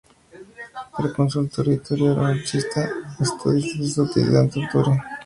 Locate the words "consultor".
1.13-1.67